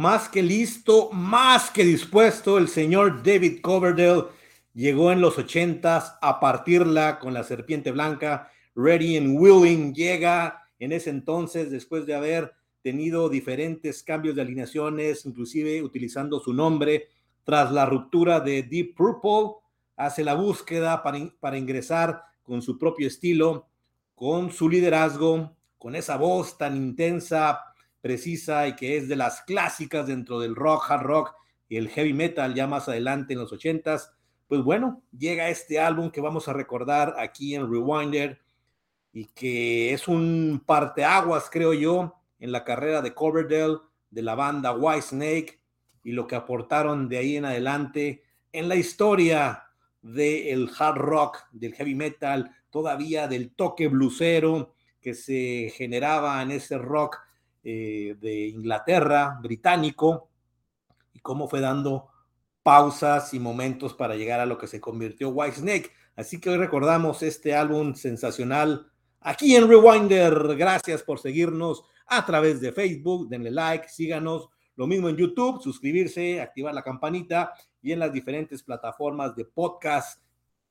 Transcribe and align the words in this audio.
Más 0.00 0.30
que 0.30 0.42
listo, 0.42 1.10
más 1.12 1.70
que 1.70 1.84
dispuesto, 1.84 2.56
el 2.56 2.68
señor 2.68 3.22
David 3.22 3.60
Coverdale 3.60 4.28
llegó 4.72 5.12
en 5.12 5.20
los 5.20 5.36
ochentas 5.36 6.16
a 6.22 6.40
partirla 6.40 7.18
con 7.18 7.34
la 7.34 7.44
serpiente 7.44 7.92
blanca. 7.92 8.50
Ready 8.74 9.18
and 9.18 9.38
Willing 9.38 9.92
llega 9.92 10.62
en 10.78 10.92
ese 10.92 11.10
entonces, 11.10 11.70
después 11.70 12.06
de 12.06 12.14
haber 12.14 12.54
tenido 12.80 13.28
diferentes 13.28 14.02
cambios 14.02 14.36
de 14.36 14.40
alineaciones, 14.40 15.26
inclusive 15.26 15.82
utilizando 15.82 16.40
su 16.40 16.54
nombre, 16.54 17.08
tras 17.44 17.70
la 17.70 17.84
ruptura 17.84 18.40
de 18.40 18.62
Deep 18.62 18.94
Purple, 18.94 19.60
hace 19.96 20.24
la 20.24 20.32
búsqueda 20.32 21.02
para 21.02 21.58
ingresar 21.58 22.22
con 22.42 22.62
su 22.62 22.78
propio 22.78 23.06
estilo, 23.06 23.68
con 24.14 24.50
su 24.50 24.66
liderazgo, 24.66 25.58
con 25.76 25.94
esa 25.94 26.16
voz 26.16 26.56
tan 26.56 26.74
intensa, 26.74 27.69
precisa 28.00 28.66
y 28.68 28.76
que 28.76 28.96
es 28.96 29.08
de 29.08 29.16
las 29.16 29.42
clásicas 29.42 30.06
dentro 30.06 30.40
del 30.40 30.54
rock, 30.54 30.90
hard 30.90 31.02
rock 31.02 31.34
y 31.68 31.76
el 31.76 31.88
heavy 31.88 32.12
metal 32.12 32.54
ya 32.54 32.66
más 32.66 32.88
adelante 32.88 33.34
en 33.34 33.40
los 33.40 33.52
ochentas, 33.52 34.12
pues 34.48 34.62
bueno, 34.62 35.02
llega 35.16 35.48
este 35.48 35.78
álbum 35.78 36.10
que 36.10 36.20
vamos 36.20 36.48
a 36.48 36.52
recordar 36.52 37.14
aquí 37.18 37.54
en 37.54 37.70
Rewinder 37.70 38.40
y 39.12 39.26
que 39.26 39.92
es 39.92 40.08
un 40.08 40.62
parteaguas, 40.66 41.48
creo 41.50 41.72
yo, 41.72 42.16
en 42.40 42.52
la 42.52 42.64
carrera 42.64 43.02
de 43.02 43.14
Coverdale, 43.14 43.78
de 44.10 44.22
la 44.22 44.34
banda 44.34 44.72
White 44.72 45.02
Snake 45.02 45.60
y 46.02 46.12
lo 46.12 46.26
que 46.26 46.34
aportaron 46.34 47.08
de 47.08 47.18
ahí 47.18 47.36
en 47.36 47.44
adelante 47.44 48.22
en 48.52 48.68
la 48.68 48.74
historia 48.74 49.64
del 50.02 50.70
hard 50.76 50.96
rock, 50.96 51.38
del 51.52 51.74
heavy 51.74 51.94
metal, 51.94 52.50
todavía 52.70 53.28
del 53.28 53.54
toque 53.54 53.88
blusero 53.88 54.74
que 55.00 55.14
se 55.14 55.72
generaba 55.76 56.42
en 56.42 56.50
ese 56.50 56.78
rock 56.78 57.18
eh, 57.62 58.16
de 58.20 58.48
Inglaterra, 58.48 59.38
británico, 59.42 60.30
y 61.12 61.20
cómo 61.20 61.48
fue 61.48 61.60
dando 61.60 62.08
pausas 62.62 63.34
y 63.34 63.40
momentos 63.40 63.94
para 63.94 64.16
llegar 64.16 64.40
a 64.40 64.46
lo 64.46 64.58
que 64.58 64.66
se 64.66 64.80
convirtió 64.80 65.30
White 65.30 65.56
Snake. 65.56 65.90
Así 66.16 66.40
que 66.40 66.50
hoy 66.50 66.56
recordamos 66.56 67.22
este 67.22 67.54
álbum 67.54 67.94
sensacional 67.94 68.90
aquí 69.20 69.56
en 69.56 69.68
Rewinder. 69.68 70.56
Gracias 70.56 71.02
por 71.02 71.18
seguirnos 71.18 71.84
a 72.06 72.24
través 72.26 72.60
de 72.60 72.72
Facebook. 72.72 73.28
Denle 73.28 73.50
like, 73.50 73.88
síganos. 73.88 74.48
Lo 74.76 74.86
mismo 74.86 75.08
en 75.08 75.16
YouTube, 75.16 75.62
suscribirse, 75.62 76.40
activar 76.40 76.74
la 76.74 76.82
campanita 76.82 77.52
y 77.82 77.92
en 77.92 77.98
las 77.98 78.12
diferentes 78.12 78.62
plataformas 78.62 79.36
de 79.36 79.44
podcast, 79.44 80.22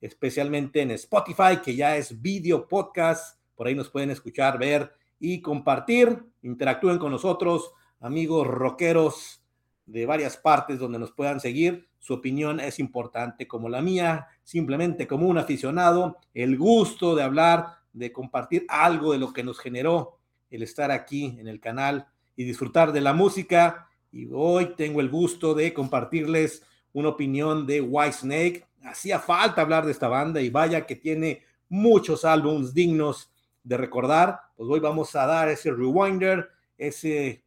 especialmente 0.01 0.81
en 0.81 0.91
Spotify, 0.91 1.57
que 1.63 1.75
ya 1.75 1.95
es 1.95 2.19
video 2.19 2.67
podcast. 2.67 3.39
Por 3.55 3.67
ahí 3.67 3.75
nos 3.75 3.89
pueden 3.89 4.09
escuchar, 4.09 4.57
ver 4.57 4.91
y 5.19 5.41
compartir. 5.41 6.23
Interactúen 6.41 6.97
con 6.97 7.11
nosotros, 7.11 7.73
amigos 7.99 8.47
rockeros 8.47 9.43
de 9.85 10.05
varias 10.05 10.37
partes 10.37 10.79
donde 10.79 10.99
nos 10.99 11.11
puedan 11.11 11.39
seguir. 11.39 11.89
Su 11.99 12.13
opinión 12.13 12.59
es 12.59 12.79
importante 12.79 13.47
como 13.47 13.67
la 13.69 13.81
mía, 13.81 14.27
simplemente 14.43 15.07
como 15.07 15.27
un 15.27 15.37
aficionado, 15.37 16.17
el 16.33 16.57
gusto 16.57 17.15
de 17.15 17.23
hablar, 17.23 17.79
de 17.91 18.11
compartir 18.11 18.65
algo 18.69 19.11
de 19.11 19.19
lo 19.19 19.33
que 19.33 19.43
nos 19.43 19.59
generó 19.59 20.19
el 20.49 20.63
estar 20.63 20.91
aquí 20.91 21.37
en 21.39 21.47
el 21.47 21.59
canal 21.59 22.07
y 22.35 22.43
disfrutar 22.43 22.91
de 22.93 23.01
la 23.01 23.13
música. 23.13 23.89
Y 24.11 24.29
hoy 24.31 24.73
tengo 24.77 25.01
el 25.01 25.09
gusto 25.09 25.53
de 25.53 25.73
compartirles 25.73 26.63
una 26.93 27.09
opinión 27.09 27.67
de 27.67 27.81
White 27.81 28.13
Snake. 28.13 28.65
Hacía 28.83 29.19
falta 29.19 29.61
hablar 29.61 29.85
de 29.85 29.91
esta 29.91 30.07
banda 30.07 30.41
y 30.41 30.49
vaya 30.49 30.85
que 30.85 30.95
tiene 30.95 31.43
muchos 31.67 32.25
álbumes 32.25 32.73
dignos 32.73 33.31
de 33.63 33.77
recordar, 33.77 34.39
pues 34.55 34.69
hoy 34.69 34.79
vamos 34.79 35.15
a 35.15 35.25
dar 35.25 35.49
ese 35.49 35.71
rewinder, 35.71 36.49
ese 36.77 37.43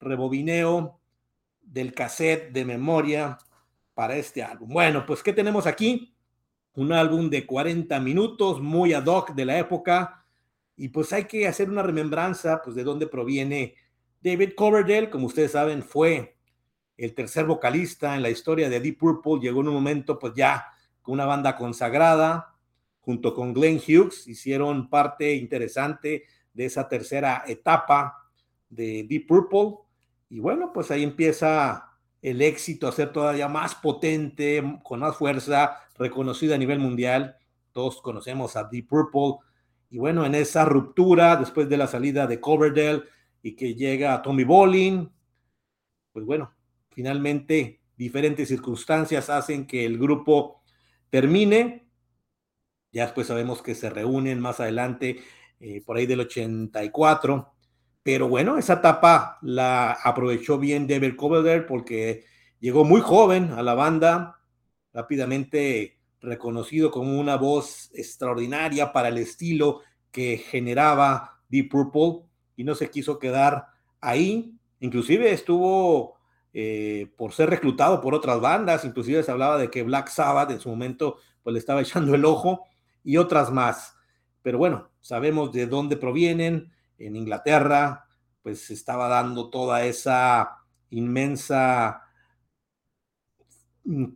rebobineo 0.00 1.00
del 1.60 1.94
cassette 1.94 2.52
de 2.52 2.64
memoria 2.64 3.38
para 3.94 4.16
este 4.16 4.42
álbum. 4.42 4.68
Bueno, 4.68 5.06
pues 5.06 5.22
¿qué 5.22 5.32
tenemos 5.32 5.66
aquí? 5.66 6.14
Un 6.74 6.92
álbum 6.92 7.30
de 7.30 7.46
40 7.46 7.98
minutos, 8.00 8.60
muy 8.60 8.92
ad 8.92 9.06
hoc 9.06 9.32
de 9.34 9.44
la 9.44 9.58
época, 9.58 10.24
y 10.76 10.88
pues 10.88 11.12
hay 11.12 11.24
que 11.24 11.46
hacer 11.46 11.68
una 11.68 11.82
remembranza 11.82 12.60
pues 12.62 12.74
de 12.74 12.84
dónde 12.84 13.06
proviene 13.06 13.74
David 14.22 14.52
Coverdale, 14.56 15.10
como 15.10 15.26
ustedes 15.26 15.52
saben, 15.52 15.82
fue 15.82 16.36
el 16.96 17.14
tercer 17.14 17.44
vocalista 17.44 18.14
en 18.14 18.22
la 18.22 18.30
historia 18.30 18.68
de 18.68 18.80
Deep 18.80 18.98
Purple, 18.98 19.40
llegó 19.40 19.60
en 19.60 19.68
un 19.68 19.74
momento 19.74 20.18
pues 20.18 20.32
ya 20.34 20.66
con 21.02 21.14
una 21.14 21.26
banda 21.26 21.56
consagrada, 21.56 22.51
junto 23.02 23.34
con 23.34 23.52
Glenn 23.52 23.78
Hughes, 23.78 24.26
hicieron 24.28 24.88
parte 24.88 25.34
interesante 25.34 26.24
de 26.54 26.64
esa 26.64 26.88
tercera 26.88 27.44
etapa 27.46 28.30
de 28.70 29.04
Deep 29.08 29.26
Purple. 29.26 29.74
Y 30.30 30.38
bueno, 30.38 30.72
pues 30.72 30.90
ahí 30.90 31.02
empieza 31.02 31.90
el 32.22 32.40
éxito 32.40 32.86
a 32.86 32.92
ser 32.92 33.12
todavía 33.12 33.48
más 33.48 33.74
potente, 33.74 34.62
con 34.84 35.00
más 35.00 35.16
fuerza, 35.16 35.78
reconocida 35.98 36.54
a 36.54 36.58
nivel 36.58 36.78
mundial. 36.78 37.36
Todos 37.72 38.00
conocemos 38.00 38.56
a 38.56 38.64
Deep 38.64 38.86
Purple. 38.86 39.46
Y 39.90 39.98
bueno, 39.98 40.24
en 40.24 40.36
esa 40.36 40.64
ruptura, 40.64 41.36
después 41.36 41.68
de 41.68 41.76
la 41.76 41.88
salida 41.88 42.26
de 42.26 42.40
Coverdale 42.40 43.02
y 43.42 43.56
que 43.56 43.74
llega 43.74 44.22
Tommy 44.22 44.44
Bolin, 44.44 45.10
pues 46.12 46.24
bueno, 46.24 46.54
finalmente 46.90 47.80
diferentes 47.96 48.48
circunstancias 48.48 49.28
hacen 49.28 49.66
que 49.66 49.84
el 49.84 49.98
grupo 49.98 50.62
termine 51.10 51.88
ya 52.92 53.04
después 53.04 53.26
sabemos 53.26 53.62
que 53.62 53.74
se 53.74 53.90
reúnen 53.90 54.40
más 54.40 54.60
adelante, 54.60 55.22
eh, 55.60 55.82
por 55.84 55.96
ahí 55.96 56.06
del 56.06 56.20
84. 56.20 57.52
Pero 58.02 58.28
bueno, 58.28 58.58
esa 58.58 58.74
etapa 58.74 59.38
la 59.42 59.92
aprovechó 59.92 60.58
bien 60.58 60.86
David 60.86 61.16
Coverdale 61.16 61.62
porque 61.62 62.24
llegó 62.60 62.84
muy 62.84 63.00
joven 63.00 63.52
a 63.52 63.62
la 63.62 63.74
banda, 63.74 64.40
rápidamente 64.92 65.98
reconocido 66.20 66.90
como 66.90 67.18
una 67.18 67.36
voz 67.36 67.90
extraordinaria 67.94 68.92
para 68.92 69.08
el 69.08 69.18
estilo 69.18 69.80
que 70.10 70.38
generaba 70.38 71.40
Deep 71.48 71.70
Purple 71.70 72.28
y 72.56 72.64
no 72.64 72.74
se 72.74 72.90
quiso 72.90 73.18
quedar 73.18 73.68
ahí. 74.00 74.54
Inclusive 74.80 75.32
estuvo 75.32 76.18
eh, 76.52 77.10
por 77.16 77.32
ser 77.32 77.50
reclutado 77.50 78.00
por 78.00 78.14
otras 78.14 78.40
bandas, 78.40 78.84
inclusive 78.84 79.22
se 79.22 79.30
hablaba 79.30 79.58
de 79.58 79.70
que 79.70 79.82
Black 79.82 80.08
Sabbath 80.08 80.50
en 80.50 80.60
su 80.60 80.68
momento 80.68 81.18
pues 81.42 81.54
le 81.54 81.58
estaba 81.58 81.80
echando 81.82 82.14
el 82.14 82.24
ojo 82.24 82.64
y 83.04 83.16
otras 83.16 83.50
más. 83.50 83.96
Pero 84.42 84.58
bueno, 84.58 84.90
sabemos 85.00 85.52
de 85.52 85.66
dónde 85.66 85.96
provienen. 85.96 86.72
En 86.98 87.16
Inglaterra, 87.16 88.06
pues 88.42 88.60
se 88.66 88.74
estaba 88.74 89.08
dando 89.08 89.50
toda 89.50 89.84
esa 89.84 90.58
inmensa 90.90 92.02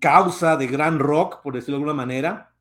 causa 0.01 0.57
de 0.57 0.67
gran 0.67 0.99
rock, 0.99 1.43
por 1.43 1.55
decirlo 1.55 1.79
de 1.79 1.83
alguna 1.83 1.95
manera, 1.95 2.55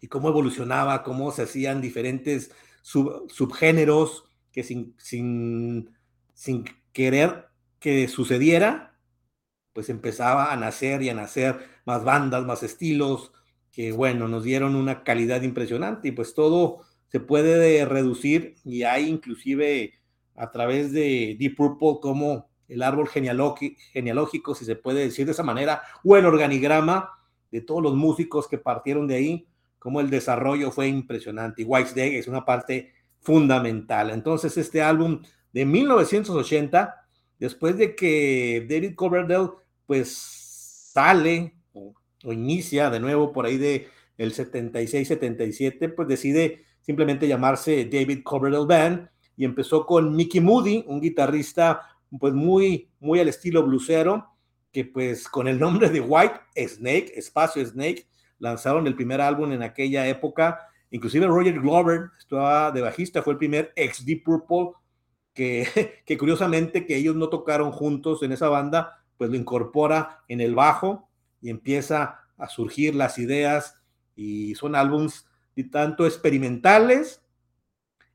y 0.00 0.08
cómo 0.08 0.28
evolucionaba, 0.28 1.02
cómo 1.02 1.30
se 1.32 1.42
hacían 1.42 1.80
diferentes 1.80 2.52
subgéneros 2.82 4.24
que 4.52 4.62
sin, 4.62 4.94
sin, 4.98 5.96
sin 6.32 6.64
querer 6.92 7.48
que 7.78 8.08
sucediera, 8.08 8.98
pues 9.72 9.88
empezaba 9.88 10.52
a 10.52 10.56
nacer 10.56 11.02
y 11.02 11.08
a 11.08 11.14
nacer 11.14 11.66
más 11.84 12.04
bandas, 12.04 12.44
más 12.44 12.62
estilos, 12.62 13.32
que 13.72 13.92
bueno, 13.92 14.28
nos 14.28 14.44
dieron 14.44 14.74
una 14.74 15.04
calidad 15.04 15.42
impresionante 15.42 16.08
y 16.08 16.12
pues 16.12 16.34
todo 16.34 16.80
se 17.08 17.20
puede 17.20 17.84
reducir 17.84 18.56
y 18.64 18.82
hay 18.82 19.08
inclusive 19.08 19.94
a 20.36 20.50
través 20.50 20.92
de 20.92 21.36
Deep 21.38 21.56
Purple 21.56 21.98
como 22.00 22.48
el 22.68 22.82
árbol 22.82 23.08
genealógico, 23.08 24.54
si 24.54 24.64
se 24.64 24.76
puede 24.76 25.00
decir 25.00 25.26
de 25.26 25.32
esa 25.32 25.42
manera, 25.42 25.82
o 26.04 26.16
el 26.16 26.24
organigrama 26.24 27.10
de 27.50 27.60
todos 27.60 27.82
los 27.82 27.96
músicos 27.96 28.46
que 28.46 28.58
partieron 28.58 29.08
de 29.08 29.16
ahí, 29.16 29.46
como 29.78 30.00
el 30.00 30.08
desarrollo 30.08 30.70
fue 30.70 30.86
impresionante. 30.86 31.62
Y 31.62 31.64
Whitesnake 31.64 32.18
es 32.18 32.28
una 32.28 32.44
parte 32.44 32.92
fundamental. 33.20 34.10
Entonces, 34.10 34.56
este 34.56 34.82
álbum 34.82 35.20
de 35.52 35.66
1980, 35.66 36.94
después 37.38 37.76
de 37.76 37.96
que 37.96 38.66
David 38.68 38.94
Coverdale, 38.94 39.50
pues 39.86 40.12
sale 40.92 41.56
o 42.24 42.32
inicia 42.32 42.90
de 42.90 43.00
nuevo 43.00 43.32
por 43.32 43.46
ahí 43.46 43.56
de 43.56 43.88
el 44.18 44.34
76-77, 44.34 45.94
pues 45.94 46.08
decide 46.08 46.64
simplemente 46.80 47.26
llamarse 47.26 47.86
David 47.86 48.22
Coverdale 48.22 48.66
Band 48.66 49.08
y 49.36 49.44
empezó 49.44 49.86
con 49.86 50.14
Mickey 50.14 50.40
Moody, 50.40 50.84
un 50.86 51.00
guitarrista 51.00 51.80
pues 52.18 52.34
muy, 52.34 52.90
muy 52.98 53.20
al 53.20 53.28
estilo 53.28 53.62
blusero, 53.62 54.26
que 54.72 54.84
pues 54.84 55.28
con 55.28 55.48
el 55.48 55.58
nombre 55.58 55.88
de 55.88 56.00
White 56.00 56.40
Snake, 56.68 57.12
Espacio 57.16 57.64
Snake, 57.64 58.06
lanzaron 58.38 58.86
el 58.86 58.94
primer 58.94 59.20
álbum 59.20 59.52
en 59.52 59.62
aquella 59.62 60.06
época. 60.06 60.60
Inclusive 60.90 61.26
Roger 61.26 61.58
Glover 61.60 62.10
estaba 62.18 62.70
de 62.72 62.82
bajista, 62.82 63.22
fue 63.22 63.34
el 63.34 63.38
primer 63.38 63.72
ex 63.76 64.04
Deep 64.04 64.24
Purple, 64.24 64.72
que, 65.32 66.02
que 66.04 66.18
curiosamente 66.18 66.84
que 66.84 66.96
ellos 66.96 67.16
no 67.16 67.28
tocaron 67.28 67.70
juntos 67.72 68.22
en 68.22 68.32
esa 68.32 68.48
banda, 68.48 69.02
pues 69.16 69.30
lo 69.30 69.36
incorpora 69.36 70.24
en 70.28 70.40
el 70.40 70.54
bajo 70.54 71.09
y 71.40 71.50
empieza 71.50 72.20
a 72.36 72.48
surgir 72.48 72.94
las 72.94 73.18
ideas 73.18 73.80
y 74.16 74.54
son 74.54 74.74
álbums 74.74 75.26
tanto 75.64 76.06
experimentales 76.06 77.22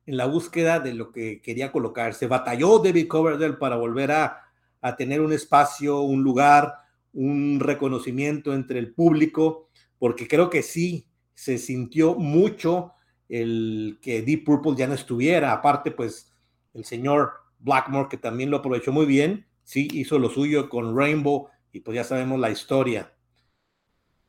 en 0.05 0.17
la 0.17 0.25
búsqueda 0.25 0.79
de 0.79 0.93
lo 0.93 1.11
que 1.11 1.41
quería 1.41 1.71
colocarse. 1.71 2.27
Batalló 2.27 2.79
David 2.79 3.07
Coverdale 3.07 3.53
para 3.53 3.75
volver 3.75 4.11
a, 4.11 4.43
a 4.81 4.95
tener 4.95 5.21
un 5.21 5.33
espacio, 5.33 6.01
un 6.01 6.23
lugar, 6.23 6.75
un 7.13 7.59
reconocimiento 7.59 8.53
entre 8.53 8.79
el 8.79 8.93
público, 8.93 9.69
porque 9.97 10.27
creo 10.27 10.49
que 10.49 10.61
sí 10.61 11.07
se 11.33 11.57
sintió 11.57 12.15
mucho 12.15 12.93
el 13.27 13.97
que 14.01 14.21
Deep 14.21 14.43
Purple 14.43 14.75
ya 14.77 14.87
no 14.87 14.93
estuviera. 14.93 15.51
Aparte, 15.51 15.91
pues 15.91 16.31
el 16.73 16.85
señor 16.85 17.31
Blackmore, 17.59 18.09
que 18.09 18.17
también 18.17 18.51
lo 18.51 18.57
aprovechó 18.57 18.91
muy 18.91 19.05
bien, 19.05 19.47
sí 19.63 19.87
hizo 19.91 20.19
lo 20.19 20.29
suyo 20.29 20.69
con 20.69 20.95
Rainbow 20.95 21.47
y 21.71 21.79
pues 21.79 21.95
ya 21.95 22.03
sabemos 22.03 22.39
la 22.39 22.51
historia. 22.51 23.14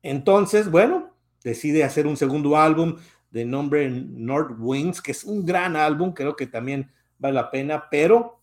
Entonces, 0.09 0.71
bueno, 0.71 1.11
decide 1.43 1.83
hacer 1.83 2.07
un 2.07 2.17
segundo 2.17 2.57
álbum 2.57 2.97
de 3.33 3.45
nombre 3.45 3.91
North 3.91 4.57
Wings, 4.57 5.03
que 5.03 5.11
es 5.11 5.25
un 5.25 5.45
gran 5.45 5.75
álbum, 5.75 6.13
creo 6.13 6.37
que 6.37 6.47
también 6.47 6.93
vale 7.19 7.35
la 7.35 7.51
pena, 7.51 7.89
pero 7.91 8.41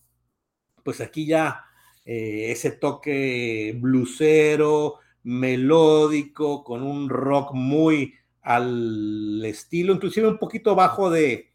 pues 0.82 1.00
aquí 1.00 1.24
ya 1.24 1.64
eh, 2.04 2.50
ese 2.50 2.72
toque 2.72 3.74
blusero, 3.80 4.96
melódico, 5.22 6.62
con 6.62 6.82
un 6.82 7.08
rock 7.08 7.54
muy 7.54 8.12
al 8.42 9.42
estilo, 9.46 9.94
inclusive 9.94 10.28
un 10.28 10.38
poquito 10.38 10.74
bajo 10.74 11.10
de, 11.10 11.48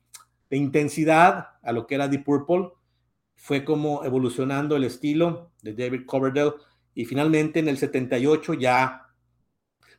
intensidad 0.49 1.49
a 1.61 1.71
lo 1.71 1.85
que 1.85 1.93
era 1.93 2.07
Deep 2.07 2.23
Purple. 2.23 2.69
Fue 3.35 3.63
como 3.63 4.03
evolucionando 4.03 4.75
el 4.75 4.85
estilo 4.85 5.51
de 5.61 5.75
David 5.75 6.07
Coverdale 6.07 6.53
y 6.95 7.05
finalmente 7.05 7.59
en 7.59 7.69
el 7.69 7.77
78 7.77 8.55
ya 8.55 9.08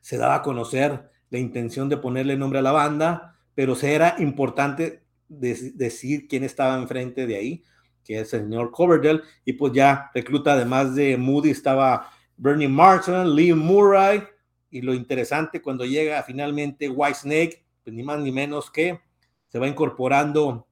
se 0.00 0.16
daba 0.16 0.36
a 0.36 0.42
conocer 0.42 1.10
la 1.30 1.38
intención 1.38 1.88
de 1.88 1.96
ponerle 1.96 2.36
nombre 2.36 2.58
a 2.58 2.62
la 2.62 2.72
banda, 2.72 3.36
pero 3.54 3.74
se 3.74 3.94
era 3.94 4.16
importante 4.18 5.04
decir 5.28 6.26
quién 6.28 6.42
estaba 6.44 6.76
enfrente 6.76 7.26
de 7.26 7.36
ahí, 7.36 7.64
que 8.04 8.20
es 8.20 8.32
el 8.32 8.42
señor 8.42 8.70
Coverdale, 8.72 9.22
y 9.44 9.52
pues 9.52 9.72
ya 9.72 10.10
recluta 10.14 10.54
además 10.54 10.94
de 10.94 11.16
Moody 11.16 11.50
estaba 11.50 12.10
Bernie 12.36 12.68
Martin, 12.68 13.34
Lee 13.34 13.54
Murray, 13.54 14.22
y 14.70 14.80
lo 14.80 14.94
interesante 14.94 15.60
cuando 15.60 15.84
llega 15.84 16.22
finalmente 16.22 16.88
White 16.88 17.18
Snake, 17.18 17.64
pues 17.84 17.94
ni 17.94 18.02
más 18.02 18.18
ni 18.20 18.32
menos 18.32 18.70
que 18.70 19.00
se 19.48 19.58
va 19.58 19.66
incorporando 19.66 20.66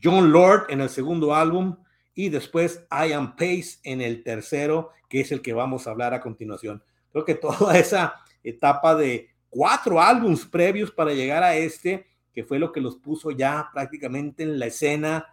John 0.00 0.32
Lord 0.32 0.66
en 0.68 0.80
el 0.80 0.88
segundo 0.88 1.34
álbum 1.34 1.76
y 2.14 2.28
después 2.28 2.84
Ian 2.90 3.36
Pace 3.36 3.78
en 3.84 4.00
el 4.00 4.22
tercero, 4.24 4.90
que 5.08 5.20
es 5.20 5.30
el 5.30 5.40
que 5.40 5.52
vamos 5.52 5.86
a 5.86 5.90
hablar 5.90 6.14
a 6.14 6.20
continuación. 6.20 6.82
Creo 7.12 7.24
que 7.24 7.34
toda 7.34 7.78
esa 7.78 8.14
etapa 8.42 8.94
de 8.94 9.30
cuatro 9.48 10.00
álbums 10.00 10.46
previos 10.46 10.90
para 10.90 11.12
llegar 11.12 11.42
a 11.42 11.56
este, 11.56 12.06
que 12.32 12.44
fue 12.44 12.58
lo 12.58 12.72
que 12.72 12.80
los 12.80 12.96
puso 12.96 13.30
ya 13.30 13.70
prácticamente 13.72 14.42
en 14.42 14.58
la 14.58 14.66
escena 14.66 15.26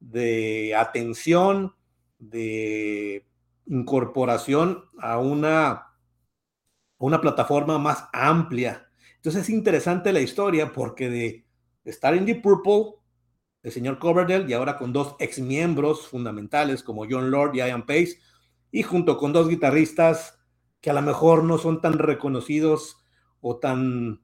de 0.00 0.74
atención, 0.74 1.74
de 2.18 3.26
incorporación 3.66 4.84
a 4.98 5.18
una 5.18 5.86
una 6.98 7.20
plataforma 7.20 7.78
más 7.78 8.08
amplia. 8.12 8.88
Entonces 9.16 9.42
es 9.42 9.50
interesante 9.50 10.12
la 10.12 10.20
historia 10.20 10.72
porque 10.72 11.10
de 11.10 11.46
estar 11.84 12.14
en 12.14 12.24
Deep 12.24 12.42
Purple, 12.42 12.94
el 13.62 13.72
señor 13.72 13.98
Coverdale, 13.98 14.46
y 14.48 14.52
ahora 14.52 14.76
con 14.76 14.92
dos 14.92 15.16
ex 15.18 15.38
miembros 15.38 16.06
fundamentales 16.08 16.82
como 16.82 17.06
John 17.08 17.30
Lord 17.30 17.54
y 17.54 17.58
Ian 17.58 17.84
Pace, 17.84 18.18
y 18.70 18.82
junto 18.82 19.16
con 19.18 19.32
dos 19.32 19.48
guitarristas 19.48 20.35
que 20.86 20.90
a 20.90 20.94
lo 20.94 21.02
mejor 21.02 21.42
no 21.42 21.58
son 21.58 21.80
tan 21.80 21.94
reconocidos 21.98 22.98
o 23.40 23.56
tan 23.56 24.22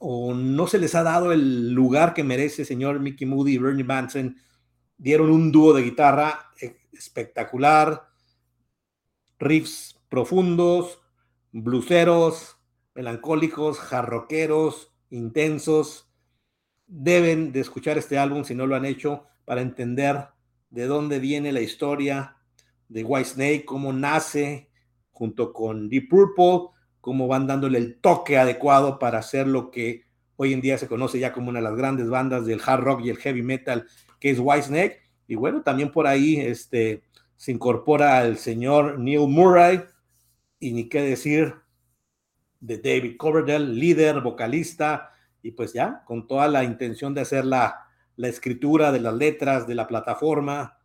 o 0.00 0.34
no 0.34 0.66
se 0.66 0.80
les 0.80 0.96
ha 0.96 1.04
dado 1.04 1.30
el 1.30 1.70
lugar 1.70 2.14
que 2.14 2.24
merece 2.24 2.64
señor 2.64 2.98
Mickey 2.98 3.28
Moody 3.28 3.52
y 3.52 3.58
Bernie 3.58 3.84
Manson, 3.84 4.36
dieron 4.98 5.30
un 5.30 5.52
dúo 5.52 5.72
de 5.72 5.84
guitarra 5.84 6.50
espectacular, 6.90 8.08
riffs 9.38 10.00
profundos, 10.08 10.98
bluseros, 11.52 12.56
melancólicos, 12.96 13.78
jarroqueros, 13.78 14.92
intensos. 15.10 16.10
Deben 16.88 17.52
de 17.52 17.60
escuchar 17.60 17.98
este 17.98 18.18
álbum 18.18 18.42
si 18.42 18.56
no 18.56 18.66
lo 18.66 18.74
han 18.74 18.84
hecho 18.84 19.26
para 19.44 19.60
entender 19.60 20.26
de 20.70 20.86
dónde 20.86 21.20
viene 21.20 21.52
la 21.52 21.60
historia 21.60 22.36
de 22.88 23.04
White 23.04 23.28
Snake, 23.28 23.64
cómo 23.64 23.92
nace 23.92 24.69
junto 25.20 25.52
con 25.52 25.90
Deep 25.90 26.08
Purple, 26.08 26.74
cómo 27.02 27.28
van 27.28 27.46
dándole 27.46 27.76
el 27.76 28.00
toque 28.00 28.38
adecuado 28.38 28.98
para 28.98 29.18
hacer 29.18 29.46
lo 29.46 29.70
que 29.70 30.06
hoy 30.36 30.54
en 30.54 30.62
día 30.62 30.78
se 30.78 30.88
conoce 30.88 31.18
ya 31.18 31.34
como 31.34 31.50
una 31.50 31.58
de 31.58 31.64
las 31.64 31.76
grandes 31.76 32.08
bandas 32.08 32.46
del 32.46 32.62
hard 32.64 32.80
rock 32.80 33.02
y 33.04 33.10
el 33.10 33.18
heavy 33.18 33.42
metal, 33.42 33.86
que 34.18 34.30
es 34.30 34.38
White 34.40 34.68
Snake. 34.68 35.02
Y 35.26 35.34
bueno, 35.34 35.60
también 35.60 35.92
por 35.92 36.06
ahí 36.06 36.38
este, 36.38 37.02
se 37.36 37.52
incorpora 37.52 38.24
el 38.24 38.38
señor 38.38 38.98
Neil 38.98 39.28
Murray, 39.28 39.82
y 40.58 40.72
ni 40.72 40.88
qué 40.88 41.02
decir 41.02 41.54
de 42.58 42.78
David 42.78 43.18
Coverdale, 43.18 43.68
líder, 43.74 44.22
vocalista, 44.22 45.10
y 45.42 45.50
pues 45.50 45.74
ya, 45.74 46.02
con 46.06 46.26
toda 46.26 46.48
la 46.48 46.64
intención 46.64 47.12
de 47.12 47.20
hacer 47.20 47.44
la, 47.44 47.88
la 48.16 48.28
escritura 48.28 48.90
de 48.90 49.00
las 49.00 49.12
letras 49.12 49.66
de 49.66 49.74
la 49.74 49.86
plataforma, 49.86 50.78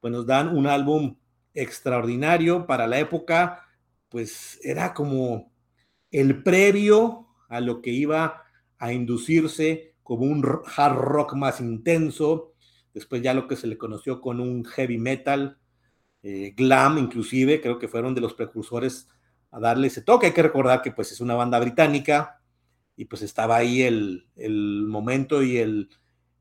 pues 0.00 0.14
nos 0.14 0.24
dan 0.24 0.56
un 0.56 0.66
álbum 0.66 1.16
extraordinario 1.52 2.66
para 2.66 2.86
la 2.86 2.98
época, 2.98 3.66
pues 4.12 4.60
era 4.62 4.92
como 4.92 5.50
el 6.10 6.42
previo 6.42 7.28
a 7.48 7.60
lo 7.60 7.80
que 7.80 7.90
iba 7.90 8.44
a 8.78 8.92
inducirse 8.92 9.94
como 10.02 10.26
un 10.26 10.44
hard 10.76 10.96
rock 10.96 11.34
más 11.34 11.60
intenso, 11.60 12.52
después 12.92 13.22
ya 13.22 13.32
lo 13.32 13.48
que 13.48 13.56
se 13.56 13.66
le 13.66 13.78
conoció 13.78 14.20
con 14.20 14.38
un 14.38 14.64
heavy 14.64 14.98
metal, 14.98 15.58
eh, 16.22 16.52
glam 16.54 16.98
inclusive, 16.98 17.60
creo 17.62 17.78
que 17.78 17.88
fueron 17.88 18.14
de 18.14 18.20
los 18.20 18.34
precursores 18.34 19.08
a 19.50 19.58
darle 19.58 19.86
ese 19.86 20.02
toque. 20.02 20.26
Hay 20.26 20.32
que 20.32 20.42
recordar 20.42 20.82
que 20.82 20.92
pues 20.92 21.10
es 21.10 21.20
una 21.20 21.34
banda 21.34 21.58
británica 21.58 22.42
y 22.96 23.06
pues 23.06 23.22
estaba 23.22 23.56
ahí 23.56 23.82
el, 23.82 24.28
el 24.36 24.84
momento 24.86 25.42
y 25.42 25.56
el, 25.56 25.88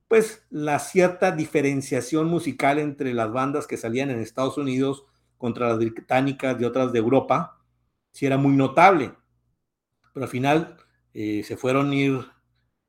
pues 0.10 0.46
la 0.50 0.80
cierta 0.80 1.32
diferenciación 1.32 2.28
musical 2.28 2.80
entre 2.80 3.14
las 3.14 3.32
bandas 3.32 3.66
que 3.66 3.78
salían 3.78 4.10
en 4.10 4.20
Estados 4.20 4.58
Unidos 4.58 5.06
contra 5.38 5.70
las 5.70 5.78
británicas 5.78 6.60
y 6.60 6.66
otras 6.66 6.92
de 6.92 7.00
Europa, 7.00 7.61
sí 8.12 8.26
era 8.26 8.38
muy 8.38 8.54
notable. 8.56 9.14
Pero 10.14 10.26
al 10.26 10.30
final 10.30 10.78
eh, 11.14 11.44
se 11.44 11.58
fueron 11.58 11.94
ir 11.94 12.20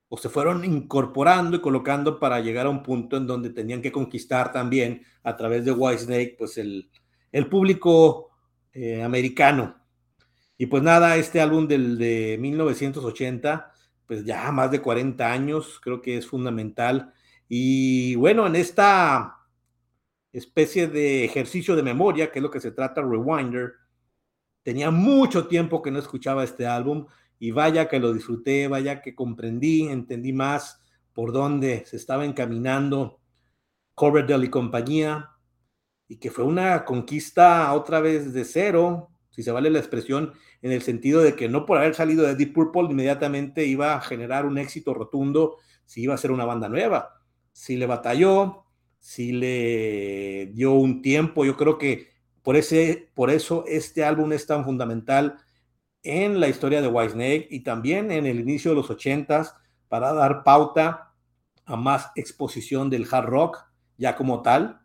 o 0.08 0.18
se 0.18 0.28
fueron 0.28 0.64
incorporando 0.64 1.56
y 1.56 1.60
colocando 1.60 2.20
para 2.20 2.40
llegar 2.40 2.66
a 2.66 2.70
un 2.70 2.82
punto 2.82 3.16
en 3.16 3.26
donde 3.26 3.48
tenían 3.48 3.80
que 3.80 3.92
conquistar 3.92 4.52
también 4.52 5.06
a 5.22 5.36
través 5.36 5.64
de 5.64 5.72
Whitesnake, 5.72 6.36
pues 6.36 6.58
el, 6.58 6.90
el 7.30 7.48
público 7.48 8.30
eh, 8.74 9.02
americano. 9.02 9.82
Y 10.58 10.66
pues 10.66 10.82
nada, 10.82 11.16
este 11.16 11.40
álbum 11.40 11.66
del 11.66 11.96
de 11.96 12.36
1980, 12.38 13.72
pues 14.06 14.24
ya 14.24 14.52
más 14.52 14.70
de 14.70 14.82
40 14.82 15.32
años, 15.32 15.80
creo 15.82 16.02
que 16.02 16.18
es 16.18 16.26
fundamental. 16.26 17.14
Y 17.48 18.14
bueno, 18.16 18.46
en 18.46 18.56
esta 18.56 19.38
especie 20.32 20.88
de 20.88 21.24
ejercicio 21.24 21.74
de 21.74 21.82
memoria, 21.82 22.30
que 22.30 22.38
es 22.38 22.42
lo 22.42 22.50
que 22.50 22.60
se 22.60 22.72
trata 22.72 23.02
Rewinder, 23.02 23.72
tenía 24.62 24.90
mucho 24.90 25.46
tiempo 25.48 25.82
que 25.82 25.90
no 25.90 25.98
escuchaba 25.98 26.44
este 26.44 26.66
álbum 26.66 27.06
y 27.38 27.50
vaya 27.50 27.88
que 27.88 27.98
lo 27.98 28.12
disfruté, 28.12 28.68
vaya 28.68 29.02
que 29.02 29.14
comprendí, 29.14 29.88
entendí 29.88 30.32
más 30.32 30.80
por 31.12 31.32
dónde 31.32 31.84
se 31.86 31.96
estaba 31.96 32.24
encaminando 32.24 33.20
Coverdale 33.94 34.46
y 34.46 34.50
compañía, 34.50 35.30
y 36.08 36.16
que 36.16 36.30
fue 36.30 36.44
una 36.44 36.84
conquista 36.84 37.72
otra 37.72 38.00
vez 38.00 38.32
de 38.32 38.44
cero, 38.44 39.10
si 39.30 39.42
se 39.42 39.50
vale 39.50 39.70
la 39.70 39.78
expresión, 39.78 40.32
en 40.60 40.72
el 40.72 40.82
sentido 40.82 41.22
de 41.22 41.34
que 41.34 41.48
no 41.48 41.66
por 41.66 41.78
haber 41.78 41.94
salido 41.94 42.24
de 42.24 42.34
Deep 42.34 42.52
Purple 42.52 42.90
inmediatamente 42.90 43.66
iba 43.66 43.94
a 43.94 44.00
generar 44.00 44.46
un 44.46 44.58
éxito 44.58 44.94
rotundo 44.94 45.56
si 45.84 46.02
iba 46.02 46.14
a 46.14 46.18
ser 46.18 46.30
una 46.30 46.44
banda 46.44 46.68
nueva. 46.68 47.22
Si 47.52 47.76
le 47.76 47.86
batalló, 47.86 48.64
si 48.98 49.32
le 49.32 50.50
dio 50.54 50.72
un 50.72 51.02
tiempo, 51.02 51.44
yo 51.44 51.56
creo 51.56 51.78
que 51.78 52.11
por, 52.42 52.56
ese, 52.56 53.10
por 53.14 53.30
eso 53.30 53.64
este 53.66 54.04
álbum 54.04 54.32
es 54.32 54.46
tan 54.46 54.64
fundamental 54.64 55.38
en 56.02 56.40
la 56.40 56.48
historia 56.48 56.82
de 56.82 56.88
Whitesnake 56.88 57.48
y 57.50 57.60
también 57.60 58.10
en 58.10 58.26
el 58.26 58.40
inicio 58.40 58.72
de 58.72 58.76
los 58.76 58.90
ochentas 58.90 59.54
para 59.88 60.12
dar 60.12 60.42
pauta 60.42 61.14
a 61.64 61.76
más 61.76 62.10
exposición 62.16 62.90
del 62.90 63.06
hard 63.10 63.26
rock 63.26 63.58
ya 63.96 64.16
como 64.16 64.42
tal, 64.42 64.80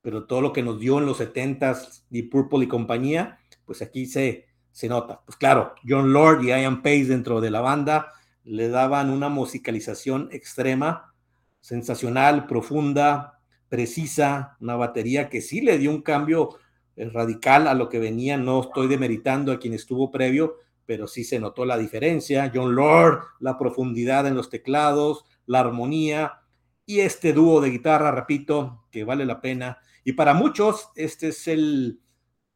pero 0.00 0.26
todo 0.26 0.40
lo 0.40 0.52
que 0.52 0.62
nos 0.62 0.78
dio 0.78 0.98
en 0.98 1.06
los 1.06 1.18
setentas 1.18 2.06
Deep 2.10 2.30
Purple 2.30 2.64
y 2.64 2.68
compañía, 2.68 3.38
pues 3.64 3.82
aquí 3.82 4.06
se, 4.06 4.46
se 4.70 4.88
nota. 4.88 5.22
Pues 5.24 5.36
claro, 5.36 5.74
John 5.86 6.12
Lord 6.12 6.44
y 6.44 6.48
Ian 6.48 6.82
Pace 6.82 7.06
dentro 7.06 7.40
de 7.40 7.50
la 7.50 7.60
banda 7.60 8.12
le 8.44 8.68
daban 8.68 9.10
una 9.10 9.28
musicalización 9.28 10.28
extrema, 10.30 11.14
sensacional, 11.60 12.46
profunda, 12.46 13.40
precisa, 13.68 14.56
una 14.60 14.76
batería 14.76 15.30
que 15.30 15.40
sí 15.40 15.62
le 15.62 15.78
dio 15.78 15.90
un 15.90 16.02
cambio 16.02 16.58
radical 16.96 17.66
a 17.66 17.74
lo 17.74 17.88
que 17.88 17.98
venía. 17.98 18.36
No 18.36 18.60
estoy 18.60 18.88
demeritando 18.88 19.52
a 19.52 19.58
quien 19.58 19.74
estuvo 19.74 20.10
previo, 20.10 20.56
pero 20.86 21.06
sí 21.06 21.24
se 21.24 21.38
notó 21.38 21.64
la 21.64 21.78
diferencia. 21.78 22.50
John 22.54 22.74
Lord, 22.74 23.22
la 23.40 23.58
profundidad 23.58 24.26
en 24.26 24.36
los 24.36 24.50
teclados, 24.50 25.24
la 25.46 25.60
armonía, 25.60 26.40
y 26.86 27.00
este 27.00 27.32
dúo 27.32 27.60
de 27.60 27.70
guitarra, 27.70 28.10
repito, 28.10 28.84
que 28.90 29.04
vale 29.04 29.24
la 29.24 29.40
pena. 29.40 29.78
Y 30.04 30.12
para 30.12 30.34
muchos, 30.34 30.90
este 30.96 31.28
es 31.28 31.48
el, 31.48 32.00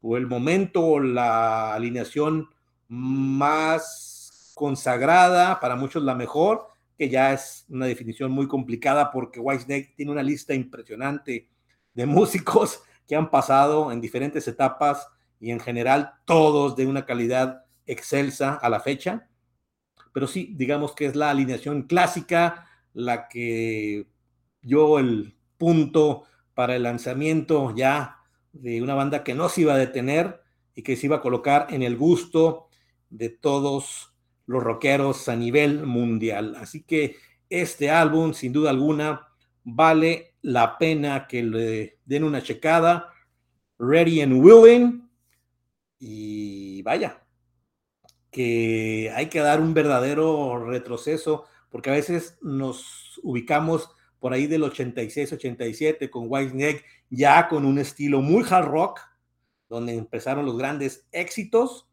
o 0.01 0.17
el 0.17 0.27
momento, 0.27 0.99
la 0.99 1.73
alineación 1.73 2.49
más 2.87 4.53
consagrada, 4.55 5.59
para 5.59 5.75
muchos 5.75 6.03
la 6.03 6.15
mejor, 6.15 6.67
que 6.97 7.09
ya 7.09 7.33
es 7.33 7.65
una 7.69 7.85
definición 7.85 8.31
muy 8.31 8.47
complicada 8.47 9.09
porque 9.11 9.39
Whitesnake 9.39 9.93
tiene 9.95 10.11
una 10.11 10.21
lista 10.21 10.53
impresionante 10.53 11.49
de 11.93 12.05
músicos 12.05 12.83
que 13.09 13.15
han 13.15 13.31
pasado 13.31 13.91
en 13.91 14.01
diferentes 14.01 14.47
etapas 14.47 15.07
y 15.39 15.49
en 15.49 15.59
general 15.59 16.13
todos 16.25 16.75
de 16.75 16.85
una 16.85 17.07
calidad 17.07 17.65
excelsa 17.87 18.53
a 18.53 18.69
la 18.69 18.81
fecha. 18.81 19.27
Pero 20.13 20.27
sí, 20.27 20.53
digamos 20.55 20.93
que 20.93 21.07
es 21.07 21.15
la 21.15 21.31
alineación 21.31 21.83
clásica, 21.83 22.67
la 22.93 23.27
que 23.27 24.07
yo 24.61 24.99
el 24.99 25.35
punto 25.57 26.25
para 26.53 26.75
el 26.75 26.83
lanzamiento 26.83 27.73
ya 27.75 28.17
de 28.53 28.79
una 28.79 28.93
banda 28.93 29.23
que 29.23 29.33
no 29.33 29.49
se 29.49 29.61
iba 29.61 29.73
a 29.73 29.77
detener 29.77 30.43
y 30.75 30.83
que 30.83 30.95
se 30.95 31.07
iba 31.07 31.15
a 31.15 31.21
colocar 31.21 31.65
en 31.71 31.81
el 31.81 31.97
gusto 31.97 32.67
de 33.09 33.29
todos 33.29 34.13
los 34.45 34.61
rockeros 34.61 35.27
a 35.29 35.35
nivel 35.35 35.83
mundial. 35.83 36.55
Así 36.59 36.83
que 36.83 37.15
este 37.49 37.89
álbum, 37.89 38.33
sin 38.33 38.53
duda 38.53 38.69
alguna, 38.69 39.29
vale 39.63 40.28
la 40.41 40.77
pena 40.77 41.27
que 41.27 41.43
le 41.43 41.99
den 42.05 42.23
una 42.23 42.41
checada. 42.41 43.13
Ready 43.77 44.21
and 44.21 44.43
Willing. 44.43 45.09
Y 45.99 46.81
vaya, 46.83 47.21
que 48.31 49.11
hay 49.15 49.27
que 49.27 49.39
dar 49.39 49.59
un 49.59 49.73
verdadero 49.73 50.65
retroceso, 50.65 51.45
porque 51.69 51.89
a 51.89 51.93
veces 51.93 52.37
nos 52.41 53.19
ubicamos 53.23 53.89
por 54.19 54.33
ahí 54.33 54.47
del 54.47 54.63
86-87 54.63 56.09
con 56.09 56.25
Whitesnake, 56.27 56.85
ya 57.09 57.47
con 57.47 57.65
un 57.65 57.79
estilo 57.79 58.21
muy 58.21 58.45
hard 58.49 58.67
rock, 58.67 58.99
donde 59.67 59.93
empezaron 59.93 60.45
los 60.45 60.57
grandes 60.57 61.07
éxitos 61.11 61.89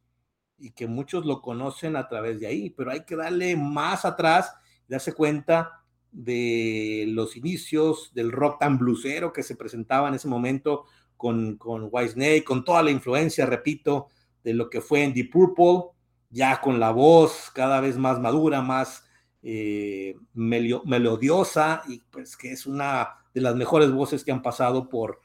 y 0.58 0.70
que 0.70 0.86
muchos 0.86 1.26
lo 1.26 1.42
conocen 1.42 1.96
a 1.96 2.08
través 2.08 2.40
de 2.40 2.46
ahí, 2.46 2.70
pero 2.70 2.90
hay 2.90 3.04
que 3.04 3.16
darle 3.16 3.54
más 3.56 4.04
atrás 4.04 4.54
y 4.88 4.92
darse 4.92 5.12
cuenta 5.12 5.84
de 6.12 7.04
los 7.08 7.36
inicios 7.36 8.12
del 8.14 8.32
rock 8.32 8.60
tan 8.60 8.78
blusero 8.78 9.32
que 9.32 9.42
se 9.42 9.56
presentaba 9.56 10.08
en 10.08 10.14
ese 10.14 10.28
momento 10.28 10.84
con, 11.16 11.56
con 11.56 11.88
Whitesnake, 11.90 12.44
con 12.44 12.64
toda 12.64 12.82
la 12.82 12.90
influencia, 12.90 13.46
repito, 13.46 14.08
de 14.42 14.54
lo 14.54 14.70
que 14.70 14.80
fue 14.80 15.02
en 15.02 15.12
Deep 15.12 15.30
Purple, 15.30 15.90
ya 16.30 16.60
con 16.60 16.80
la 16.80 16.90
voz 16.90 17.50
cada 17.54 17.80
vez 17.80 17.98
más 17.98 18.20
madura, 18.20 18.62
más 18.62 19.04
eh, 19.42 20.16
melodiosa 20.34 21.82
y 21.88 22.00
pues 22.10 22.36
que 22.36 22.52
es 22.52 22.66
una 22.66 23.08
de 23.32 23.40
las 23.40 23.54
mejores 23.54 23.92
voces 23.92 24.24
que 24.24 24.32
han 24.32 24.42
pasado 24.42 24.88
por, 24.88 25.20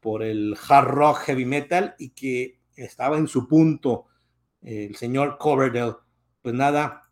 por 0.00 0.22
el 0.22 0.56
hard 0.68 0.88
rock 0.88 1.18
heavy 1.18 1.44
metal 1.44 1.94
y 1.98 2.10
que 2.10 2.60
estaba 2.76 3.16
en 3.18 3.28
su 3.28 3.48
punto 3.48 4.06
el 4.62 4.94
señor 4.96 5.38
Coverdale. 5.38 5.96
Pues 6.42 6.54
nada, 6.54 7.02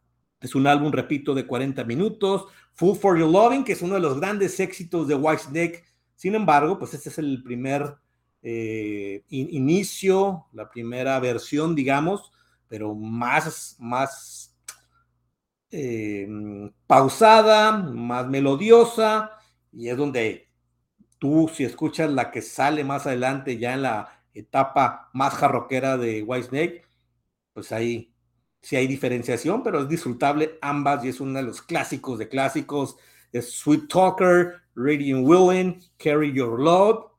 es 0.40 0.54
un 0.54 0.66
álbum, 0.66 0.90
repito, 0.90 1.34
de 1.34 1.46
40 1.46 1.84
minutos. 1.84 2.46
Full 2.72 2.96
for 2.96 3.18
Your 3.18 3.30
Loving, 3.30 3.64
que 3.64 3.72
es 3.72 3.82
uno 3.82 3.94
de 3.94 4.00
los 4.00 4.18
grandes 4.18 4.58
éxitos 4.58 5.06
de 5.06 5.14
Whitesnake. 5.14 5.84
Sin 6.14 6.34
embargo, 6.34 6.78
pues 6.78 6.94
este 6.94 7.10
es 7.10 7.18
el 7.18 7.42
primer 7.42 7.96
eh, 8.42 9.22
inicio, 9.28 10.46
la 10.52 10.70
primera 10.70 11.20
versión, 11.20 11.74
digamos, 11.74 12.32
pero 12.68 12.94
más, 12.94 13.76
más 13.78 14.56
eh, 15.70 16.26
pausada, 16.86 17.72
más 17.72 18.26
melodiosa, 18.28 19.32
y 19.72 19.88
es 19.88 19.96
donde 19.96 20.48
tú, 21.18 21.50
si 21.52 21.64
escuchas 21.64 22.10
la 22.10 22.30
que 22.30 22.40
sale 22.40 22.82
más 22.82 23.06
adelante, 23.06 23.58
ya 23.58 23.74
en 23.74 23.82
la 23.82 24.22
etapa 24.32 25.10
más 25.12 25.34
jarroquera 25.34 25.98
de 25.98 26.22
Whitesnake, 26.22 26.84
pues 27.52 27.72
ahí 27.72 28.14
sí 28.60 28.76
hay 28.76 28.86
diferenciación, 28.86 29.62
pero 29.62 29.80
es 29.80 29.88
disfrutable 29.88 30.58
ambas 30.60 31.04
y 31.04 31.08
es 31.08 31.20
uno 31.20 31.38
de 31.38 31.44
los 31.44 31.62
clásicos 31.62 32.18
de 32.18 32.28
clásicos. 32.28 32.96
Es 33.32 33.52
Sweet 33.52 33.88
Talker, 33.88 34.54
Radiant 34.74 35.26
Willing, 35.26 35.80
Carry 35.98 36.32
Your 36.32 36.60
Love, 36.60 37.10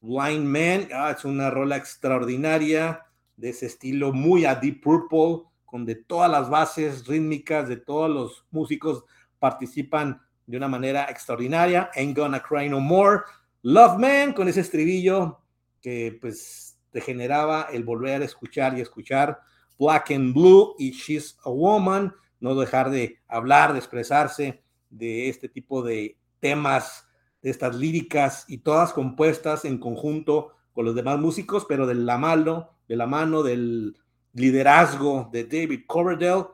Blind 0.00 0.46
Man, 0.46 0.88
ah, 0.94 1.14
es 1.16 1.24
una 1.24 1.50
rola 1.50 1.76
extraordinaria 1.76 3.04
de 3.36 3.50
ese 3.50 3.66
estilo 3.66 4.12
muy 4.12 4.44
a 4.44 4.54
Deep 4.54 4.80
Purple, 4.82 5.50
con 5.64 5.84
de 5.84 5.94
todas 5.94 6.30
las 6.30 6.48
bases 6.48 7.06
rítmicas 7.06 7.68
de 7.68 7.76
todos 7.76 8.10
los 8.10 8.44
músicos 8.50 9.04
participan 9.38 10.20
de 10.46 10.56
una 10.56 10.68
manera 10.68 11.04
extraordinaria. 11.04 11.90
Ain't 11.94 12.16
Gonna 12.16 12.42
Cry 12.42 12.68
No 12.68 12.80
More. 12.80 13.22
Love 13.62 13.98
Man 13.98 14.32
con 14.32 14.48
ese 14.48 14.60
estribillo 14.60 15.40
que 15.80 16.18
pues 16.20 16.78
te 16.90 17.00
generaba 17.00 17.68
el 17.72 17.84
volver 17.84 18.22
a 18.22 18.24
escuchar 18.24 18.76
y 18.76 18.80
escuchar. 18.80 19.40
Black 19.80 20.10
and 20.10 20.34
Blue 20.34 20.74
y 20.78 20.90
She's 20.90 21.38
a 21.44 21.50
Woman. 21.50 22.14
No 22.38 22.54
dejar 22.54 22.90
de 22.90 23.18
hablar, 23.26 23.72
de 23.72 23.78
expresarse 23.78 24.62
de 24.90 25.30
este 25.30 25.48
tipo 25.48 25.82
de 25.82 26.18
temas, 26.38 27.08
de 27.42 27.50
estas 27.50 27.74
líricas 27.74 28.44
y 28.46 28.58
todas 28.58 28.92
compuestas 28.92 29.64
en 29.64 29.78
conjunto 29.78 30.52
con 30.72 30.84
los 30.84 30.94
demás 30.94 31.18
músicos, 31.18 31.64
pero 31.66 31.86
de 31.86 31.94
la 31.94 32.18
mano, 32.18 32.76
de 32.88 32.96
la 32.96 33.06
mano 33.06 33.42
del 33.42 33.96
liderazgo 34.34 35.28
de 35.32 35.44
David 35.44 35.84
Coverdale, 35.86 36.46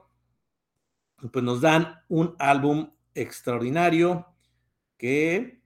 pues 1.33 1.45
nos 1.45 1.61
dan 1.61 2.01
un 2.09 2.37
álbum 2.39 2.91
extraordinario 3.15 4.27
que, 4.97 5.61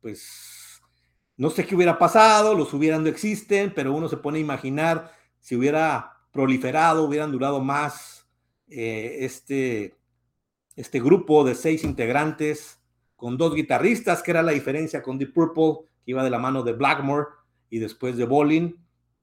pues, 0.00 0.80
no 1.36 1.50
sé 1.50 1.66
qué 1.66 1.74
hubiera 1.74 1.98
pasado, 1.98 2.54
los 2.54 2.72
hubieran 2.72 3.02
no 3.02 3.08
existen, 3.08 3.72
pero 3.74 3.94
uno 3.94 4.08
se 4.08 4.16
pone 4.16 4.38
a 4.38 4.42
imaginar 4.42 5.12
si 5.40 5.56
hubiera 5.56 6.19
proliferado, 6.30 7.04
hubieran 7.04 7.32
durado 7.32 7.60
más 7.60 8.26
eh, 8.68 9.18
este, 9.20 9.96
este 10.76 11.00
grupo 11.00 11.44
de 11.44 11.54
seis 11.54 11.84
integrantes 11.84 12.80
con 13.16 13.36
dos 13.36 13.54
guitarristas, 13.54 14.22
que 14.22 14.30
era 14.30 14.42
la 14.42 14.52
diferencia 14.52 15.02
con 15.02 15.18
Deep 15.18 15.34
Purple, 15.34 15.88
que 16.04 16.12
iba 16.12 16.24
de 16.24 16.30
la 16.30 16.38
mano 16.38 16.62
de 16.62 16.72
Blackmore 16.72 17.26
y 17.68 17.78
después 17.78 18.16
de 18.16 18.24
Bolin. 18.24 18.76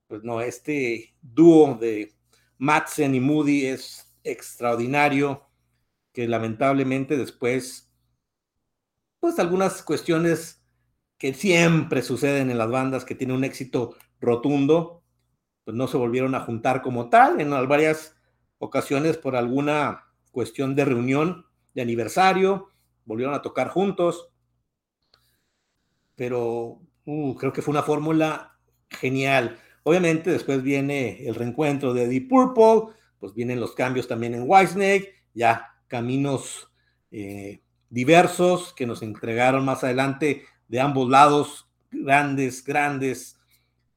Pues 0.07 0.23
no, 0.23 0.39
este 0.41 1.15
dúo 1.21 1.75
de 1.75 2.13
Madsen 2.57 3.15
y 3.15 3.19
Moody 3.19 3.65
es 3.65 4.15
extraordinario, 4.23 5.47
que 6.13 6.27
lamentablemente 6.27 7.17
después, 7.17 7.91
pues 9.19 9.39
algunas 9.39 9.81
cuestiones 9.81 10.63
que 11.17 11.33
siempre 11.33 12.01
suceden 12.01 12.49
en 12.51 12.57
las 12.57 12.69
bandas 12.69 13.05
que 13.05 13.15
tienen 13.15 13.37
un 13.37 13.43
éxito 13.43 13.95
rotundo, 14.19 15.03
pues 15.67 15.75
no 15.75 15.89
se 15.89 15.97
volvieron 15.97 16.33
a 16.33 16.39
juntar 16.39 16.81
como 16.81 17.09
tal 17.09 17.41
en 17.41 17.50
varias 17.67 18.15
ocasiones 18.57 19.17
por 19.17 19.36
alguna 19.36 20.05
cuestión 20.31 20.75
de 20.75 20.86
reunión 20.86 21.45
de 21.75 21.81
aniversario, 21.81 22.69
volvieron 23.03 23.36
a 23.36 23.41
tocar 23.41 23.67
juntos, 23.67 24.29
pero 26.15 26.79
uh, 27.03 27.36
creo 27.36 27.51
que 27.51 27.62
fue 27.62 27.74
una 27.74 27.83
fórmula 27.83 28.57
genial. 28.89 29.59
Obviamente 29.83 30.31
después 30.31 30.63
viene 30.63 31.27
el 31.27 31.36
reencuentro 31.36 31.93
de 31.93 32.07
Deep 32.07 32.29
Purple, 32.29 32.93
pues 33.19 33.33
vienen 33.33 33.59
los 33.59 33.75
cambios 33.75 34.07
también 34.07 34.36
en 34.36 34.45
Whitesnake, 34.47 35.15
ya 35.33 35.75
caminos 35.88 36.71
eh, 37.12 37.62
diversos 37.89 38.71
que 38.74 38.88
nos 38.88 39.01
entregaron 39.01 39.65
más 39.65 39.83
adelante 39.83 40.45
de 40.69 40.79
ambos 40.79 41.09
lados, 41.09 41.67
grandes, 41.91 42.63
grandes 42.63 43.38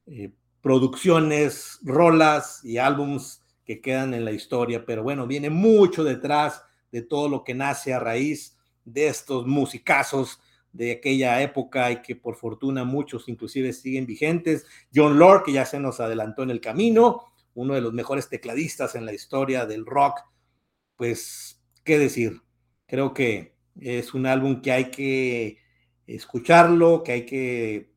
eh, 0.07 0.33
producciones, 0.61 1.79
rolas 1.81 2.63
y 2.63 2.77
álbums 2.77 3.43
que 3.65 3.81
quedan 3.81 4.13
en 4.13 4.25
la 4.25 4.31
historia, 4.31 4.85
pero 4.85 5.03
bueno, 5.03 5.27
viene 5.27 5.49
mucho 5.49 6.03
detrás 6.03 6.63
de 6.91 7.01
todo 7.01 7.29
lo 7.29 7.43
que 7.43 7.53
nace 7.53 7.93
a 7.93 7.99
raíz 7.99 8.57
de 8.85 9.07
estos 9.07 9.47
musicazos 9.47 10.39
de 10.73 10.93
aquella 10.93 11.41
época 11.41 11.91
y 11.91 12.01
que 12.01 12.15
por 12.15 12.35
fortuna 12.35 12.83
muchos 12.83 13.27
inclusive 13.27 13.73
siguen 13.73 14.05
vigentes. 14.05 14.65
John 14.93 15.19
Lord, 15.19 15.43
que 15.43 15.53
ya 15.53 15.65
se 15.65 15.79
nos 15.79 15.99
adelantó 15.99 16.43
en 16.43 16.49
el 16.49 16.61
camino, 16.61 17.25
uno 17.53 17.73
de 17.73 17.81
los 17.81 17.93
mejores 17.93 18.29
tecladistas 18.29 18.95
en 18.95 19.05
la 19.05 19.13
historia 19.13 19.65
del 19.65 19.85
rock. 19.85 20.21
Pues, 20.95 21.61
¿qué 21.83 21.97
decir? 21.97 22.41
Creo 22.87 23.13
que 23.13 23.55
es 23.79 24.13
un 24.13 24.25
álbum 24.25 24.61
que 24.61 24.71
hay 24.71 24.91
que 24.91 25.57
escucharlo, 26.07 27.03
que 27.03 27.11
hay 27.11 27.25
que 27.25 27.90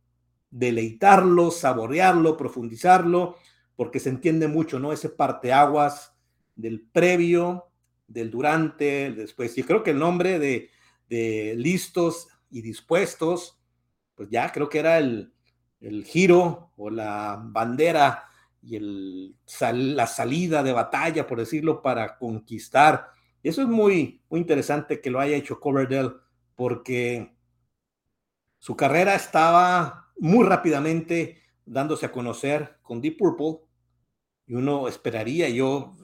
deleitarlo, 0.55 1.51
saborearlo, 1.51 2.37
profundizarlo, 2.37 3.37
porque 3.75 3.99
se 3.99 4.09
entiende 4.09 4.47
mucho, 4.47 4.79
¿no? 4.79 4.93
Ese 4.93 5.09
parteaguas 5.09 6.15
del 6.55 6.81
previo, 6.81 7.71
del 8.07 8.31
durante, 8.31 9.11
después. 9.11 9.59
Y 9.59 9.65
creo 9.65 9.83
que 9.83 9.91
el 9.91 9.99
nombre 9.99 10.39
de, 10.39 10.71
de 11.09 11.55
Listos 11.57 12.29
y 12.51 12.63
dispuestos, 12.63 13.59
pues 14.15 14.31
ya 14.31 14.53
creo 14.53 14.69
que 14.69 14.79
era 14.79 14.99
el, 14.99 15.33
giro 16.05 16.71
o 16.77 16.89
la 16.89 17.39
bandera 17.45 18.25
y 18.63 18.77
el, 18.77 19.37
la 19.97 20.07
salida 20.07 20.63
de 20.63 20.73
batalla, 20.73 21.27
por 21.27 21.41
decirlo, 21.41 21.83
para 21.83 22.17
conquistar. 22.17 23.09
Eso 23.43 23.61
es 23.63 23.69
muy, 23.69 24.23
muy 24.31 24.41
interesante 24.41 25.01
que 25.01 25.11
lo 25.11 25.19
haya 25.19 25.37
hecho 25.37 25.59
Coverdale, 25.59 26.13
porque 26.55 27.37
su 28.61 28.77
carrera 28.77 29.17
estaba 29.17 30.04
muy 30.19 30.45
rápidamente 30.45 31.43
dándose 31.67 32.07
a 32.07 32.13
conocer 32.13 32.79
con 32.83 33.01
Deep 33.01 33.19
Purple 33.19 33.67
y 34.47 34.55
uno 34.55 34.89
esperaría 34.89 35.49
yo 35.49 35.95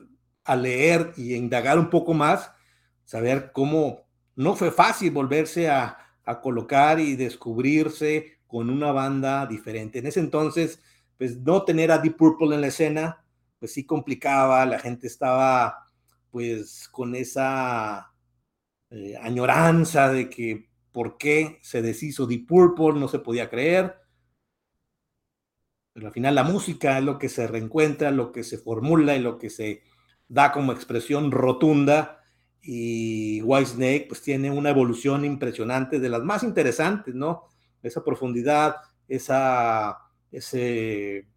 a 0.44 0.56
leer 0.56 1.12
y 1.16 1.34
indagar 1.34 1.78
un 1.78 1.90
poco 1.90 2.14
más, 2.14 2.50
saber 3.04 3.52
cómo 3.52 4.06
no 4.36 4.56
fue 4.56 4.70
fácil 4.70 5.12
volverse 5.12 5.68
a, 5.68 5.96
colocar 6.42 7.00
y 7.00 7.16
descubrirse 7.16 8.38
con 8.46 8.70
una 8.70 8.92
banda 8.92 9.46
diferente. 9.46 9.98
En 9.98 10.06
ese 10.06 10.20
entonces, 10.20 10.80
pues 11.18 11.40
no 11.40 11.64
tener 11.64 11.90
a 11.90 11.98
Deep 11.98 12.16
Purple 12.16 12.54
en 12.54 12.60
la 12.60 12.68
escena, 12.68 13.24
pues 13.58 13.72
sí 13.72 13.84
complicaba, 13.84 14.64
la 14.64 14.78
gente 14.78 15.08
estaba 15.08 15.86
pues 16.30 16.88
con 16.88 17.16
esa 17.16 18.12
eh, 18.90 19.16
añoranza 19.20 20.12
de 20.12 20.30
que 20.30 20.69
por 20.92 21.16
qué 21.18 21.58
se 21.62 21.82
deshizo 21.82 22.26
Deep 22.26 22.46
Purple, 22.46 22.98
no 22.98 23.08
se 23.08 23.18
podía 23.18 23.48
creer. 23.48 23.96
Pero 25.92 26.06
al 26.06 26.12
final 26.12 26.34
la 26.34 26.44
música 26.44 26.98
es 26.98 27.04
lo 27.04 27.18
que 27.18 27.28
se 27.28 27.46
reencuentra, 27.46 28.10
lo 28.10 28.32
que 28.32 28.44
se 28.44 28.58
formula 28.58 29.16
y 29.16 29.20
lo 29.20 29.38
que 29.38 29.50
se 29.50 29.82
da 30.28 30.52
como 30.52 30.72
expresión 30.72 31.30
rotunda. 31.30 32.22
Y 32.62 33.42
Whitesnake 33.42 34.06
pues 34.08 34.22
tiene 34.22 34.50
una 34.50 34.70
evolución 34.70 35.24
impresionante, 35.24 35.98
de 35.98 36.08
las 36.08 36.22
más 36.22 36.42
interesantes, 36.42 37.14
¿no? 37.14 37.44
Esa 37.82 38.04
profundidad, 38.04 38.76
esa, 39.08 39.98
ese, 40.30 41.28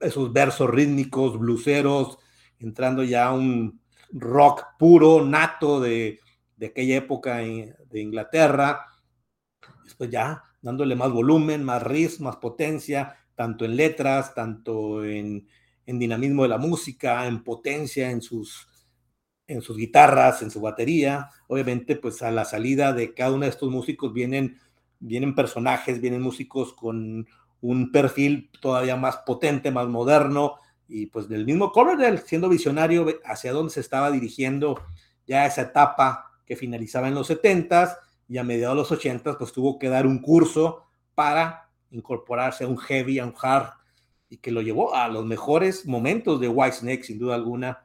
esos 0.00 0.32
versos 0.32 0.70
rítmicos, 0.70 1.38
bluseros, 1.38 2.18
entrando 2.58 3.04
ya 3.04 3.26
a 3.26 3.34
un 3.34 3.80
rock 4.10 4.64
puro, 4.78 5.24
nato 5.24 5.80
de, 5.80 6.20
de 6.56 6.66
aquella 6.66 6.96
época 6.96 7.38
de 7.38 8.00
Inglaterra. 8.00 8.86
Después 9.84 10.10
ya 10.10 10.42
dándole 10.60 10.94
más 10.94 11.10
volumen, 11.10 11.64
más 11.64 11.82
riff, 11.82 12.20
más 12.20 12.36
potencia, 12.36 13.16
tanto 13.34 13.64
en 13.64 13.76
letras, 13.76 14.34
tanto 14.34 15.04
en, 15.04 15.48
en 15.86 15.98
dinamismo 15.98 16.44
de 16.44 16.48
la 16.48 16.58
música, 16.58 17.26
en 17.26 17.42
potencia, 17.42 18.10
en 18.10 18.22
sus, 18.22 18.68
en 19.46 19.60
sus 19.62 19.76
guitarras, 19.76 20.42
en 20.42 20.50
su 20.50 20.60
batería. 20.60 21.28
Obviamente, 21.48 21.96
pues 21.96 22.22
a 22.22 22.30
la 22.30 22.44
salida 22.44 22.92
de 22.92 23.14
cada 23.14 23.32
uno 23.32 23.44
de 23.44 23.50
estos 23.50 23.70
músicos 23.70 24.12
vienen, 24.12 24.58
vienen 25.00 25.34
personajes, 25.34 26.00
vienen 26.00 26.22
músicos 26.22 26.72
con 26.72 27.26
un 27.60 27.92
perfil 27.92 28.50
todavía 28.60 28.96
más 28.96 29.18
potente, 29.18 29.70
más 29.70 29.88
moderno, 29.88 30.56
y 30.88 31.06
pues 31.06 31.28
del 31.28 31.46
mismo 31.46 31.72
Coverdale, 31.72 32.18
siendo 32.18 32.48
visionario 32.48 33.06
hacia 33.24 33.52
dónde 33.52 33.72
se 33.72 33.80
estaba 33.80 34.10
dirigiendo 34.10 34.82
ya 35.26 35.46
esa 35.46 35.62
etapa 35.62 36.32
que 36.44 36.56
finalizaba 36.56 37.08
en 37.08 37.14
los 37.14 37.30
70s 37.30 37.96
y 38.32 38.38
a 38.38 38.44
mediados 38.44 38.88
de 38.88 38.96
los 38.96 39.02
80s 39.02 39.36
pues 39.36 39.52
tuvo 39.52 39.78
que 39.78 39.90
dar 39.90 40.06
un 40.06 40.18
curso 40.18 40.86
para 41.14 41.68
incorporarse 41.90 42.64
a 42.64 42.66
un 42.66 42.78
heavy, 42.78 43.18
a 43.18 43.26
un 43.26 43.34
hard, 43.38 43.74
y 44.30 44.38
que 44.38 44.50
lo 44.50 44.62
llevó 44.62 44.94
a 44.94 45.06
los 45.08 45.26
mejores 45.26 45.84
momentos 45.84 46.40
de 46.40 46.48
Whitesnake, 46.48 47.04
sin 47.04 47.18
duda 47.18 47.34
alguna. 47.34 47.84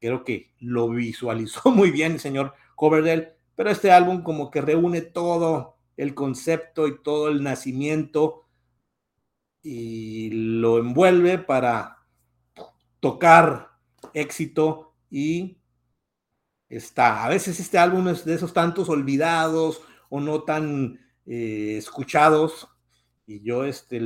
Creo 0.00 0.24
que 0.24 0.50
lo 0.58 0.88
visualizó 0.88 1.70
muy 1.70 1.92
bien 1.92 2.14
el 2.14 2.18
señor 2.18 2.54
Coverdale, 2.74 3.36
pero 3.54 3.70
este 3.70 3.92
álbum 3.92 4.24
como 4.24 4.50
que 4.50 4.60
reúne 4.60 5.00
todo 5.00 5.76
el 5.96 6.12
concepto 6.16 6.88
y 6.88 7.00
todo 7.00 7.28
el 7.28 7.44
nacimiento 7.44 8.46
y 9.62 10.30
lo 10.32 10.78
envuelve 10.78 11.38
para 11.38 11.98
tocar 12.98 13.70
éxito 14.12 14.92
y 15.08 15.58
está. 16.76 17.24
A 17.24 17.28
veces 17.28 17.60
este 17.60 17.78
álbum 17.78 18.08
es 18.08 18.24
de 18.24 18.34
esos 18.34 18.52
tantos 18.52 18.88
olvidados 18.88 19.82
o 20.08 20.20
no 20.20 20.42
tan 20.42 21.00
eh, 21.26 21.76
escuchados 21.78 22.68
y 23.26 23.42
yo 23.42 23.64
este, 23.64 24.00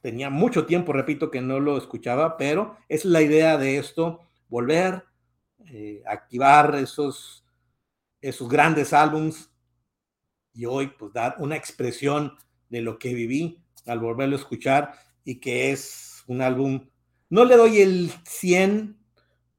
tenía 0.00 0.30
mucho 0.30 0.66
tiempo, 0.66 0.92
repito, 0.92 1.30
que 1.30 1.40
no 1.40 1.60
lo 1.60 1.76
escuchaba, 1.76 2.36
pero 2.36 2.76
es 2.88 3.04
la 3.04 3.22
idea 3.22 3.58
de 3.58 3.78
esto, 3.78 4.20
volver, 4.48 5.04
eh, 5.66 6.02
activar 6.06 6.74
esos, 6.76 7.44
esos 8.20 8.48
grandes 8.48 8.92
álbums 8.92 9.50
y 10.52 10.66
hoy 10.66 10.88
pues 10.98 11.12
dar 11.12 11.36
una 11.38 11.56
expresión 11.56 12.36
de 12.68 12.82
lo 12.82 12.98
que 12.98 13.14
viví 13.14 13.62
al 13.86 14.00
volverlo 14.00 14.36
a 14.36 14.40
escuchar 14.40 14.94
y 15.24 15.40
que 15.40 15.72
es 15.72 16.22
un 16.26 16.42
álbum, 16.42 16.88
no 17.30 17.44
le 17.44 17.56
doy 17.56 17.80
el 17.80 18.10
100 18.24 18.97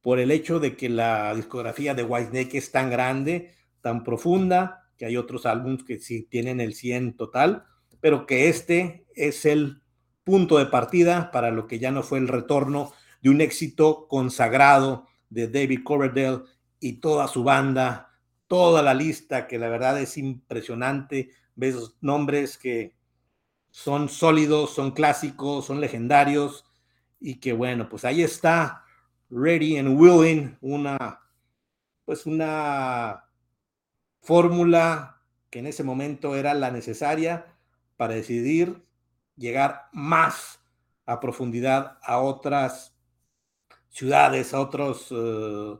por 0.01 0.19
el 0.19 0.31
hecho 0.31 0.59
de 0.59 0.75
que 0.75 0.89
la 0.89 1.33
discografía 1.35 1.93
de 1.93 2.03
Whitesnake 2.03 2.55
es 2.55 2.71
tan 2.71 2.89
grande, 2.89 3.53
tan 3.81 4.03
profunda, 4.03 4.89
que 4.97 5.05
hay 5.05 5.17
otros 5.17 5.45
álbumes 5.45 5.83
que 5.83 5.99
sí 5.99 6.23
tienen 6.23 6.59
el 6.59 6.73
100 6.73 7.15
total, 7.15 7.65
pero 8.01 8.25
que 8.25 8.49
este 8.49 9.05
es 9.15 9.45
el 9.45 9.81
punto 10.23 10.57
de 10.57 10.67
partida 10.67 11.31
para 11.31 11.51
lo 11.51 11.67
que 11.67 11.79
ya 11.79 11.91
no 11.91 12.03
fue 12.03 12.19
el 12.19 12.27
retorno 12.27 12.91
de 13.21 13.29
un 13.29 13.41
éxito 13.41 14.07
consagrado 14.07 15.07
de 15.29 15.47
David 15.47 15.81
Coverdale 15.83 16.43
y 16.79 16.93
toda 16.93 17.27
su 17.27 17.43
banda, 17.43 18.09
toda 18.47 18.81
la 18.81 18.93
lista, 18.93 19.47
que 19.47 19.57
la 19.57 19.69
verdad 19.69 19.99
es 19.99 20.17
impresionante, 20.17 21.31
ves 21.55 21.95
nombres 22.01 22.57
que 22.57 22.95
son 23.69 24.09
sólidos, 24.09 24.73
son 24.73 24.91
clásicos, 24.91 25.65
son 25.65 25.81
legendarios 25.81 26.65
y 27.19 27.35
que 27.35 27.53
bueno, 27.53 27.89
pues 27.89 28.05
ahí 28.05 28.23
está 28.23 28.83
Ready 29.29 29.77
and 29.77 29.99
Willing, 29.99 30.57
una 30.61 31.19
pues 32.09 32.25
una 32.25 33.25
fórmula 34.21 35.21
que 35.51 35.59
en 35.59 35.67
ese 35.67 35.83
momento 35.83 36.35
era 36.35 36.55
la 36.55 36.71
necesaria 36.71 37.55
para 37.97 38.15
decidir 38.15 38.83
llegar 39.35 39.89
más 39.93 40.59
a 41.05 41.19
profundidad 41.19 41.99
a 42.01 42.19
otras 42.19 42.95
ciudades, 43.89 44.55
a 44.55 44.59
otros, 44.59 45.07
eh, 45.11 45.77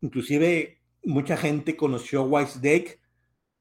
inclusive 0.00 0.82
mucha 1.04 1.36
gente 1.36 1.76
conoció 1.76 2.24
Whitesnake 2.24 3.00